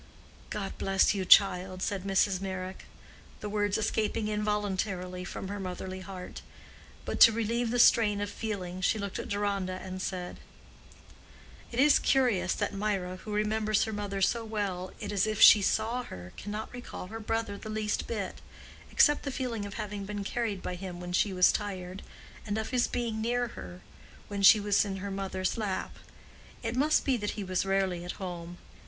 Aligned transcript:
"God 0.49 0.75
bless 0.79 1.13
you, 1.13 1.25
child!" 1.25 1.83
said 1.83 2.05
Mrs. 2.05 2.41
Meyrick, 2.41 2.85
the 3.39 3.47
words 3.47 3.77
escaping 3.77 4.29
involuntarily 4.29 5.23
from 5.23 5.47
her 5.47 5.59
motherly 5.59 5.99
heart. 5.99 6.41
But 7.05 7.19
to 7.19 7.31
relieve 7.31 7.69
the 7.69 7.77
strain 7.77 8.19
of 8.19 8.31
feeling 8.31 8.81
she 8.81 8.97
looked 8.97 9.19
at 9.19 9.29
Deronda 9.29 9.73
and 9.73 10.01
said, 10.01 10.39
"It 11.71 11.79
is 11.79 11.99
curious 11.99 12.55
that 12.55 12.73
Mirah, 12.73 13.17
who 13.17 13.31
remembers 13.31 13.83
her 13.83 13.93
mother 13.93 14.23
so 14.23 14.43
well 14.43 14.91
it 14.99 15.11
is 15.11 15.27
as 15.27 15.33
if 15.33 15.39
she 15.39 15.61
saw 15.61 16.01
her, 16.05 16.33
cannot 16.35 16.73
recall 16.73 17.05
her 17.05 17.19
brother 17.19 17.55
the 17.59 17.69
least 17.69 18.07
bit—except 18.07 19.21
the 19.21 19.29
feeling 19.29 19.67
of 19.67 19.75
having 19.75 20.05
been 20.07 20.23
carried 20.23 20.63
by 20.63 20.73
him 20.73 20.99
when 20.99 21.13
she 21.13 21.31
was 21.31 21.51
tired, 21.51 22.01
and 22.43 22.57
of 22.57 22.71
his 22.71 22.87
being 22.87 23.21
near 23.21 23.49
her 23.49 23.81
when 24.29 24.41
she 24.41 24.59
was 24.59 24.83
in 24.83 24.95
her 24.97 25.11
mother's 25.11 25.59
lap. 25.59 25.97
It 26.63 26.75
must 26.75 27.05
be 27.05 27.17
that 27.17 27.37
he 27.37 27.43
was 27.43 27.67
rarely 27.67 28.03
at 28.03 28.13
home. 28.13 28.57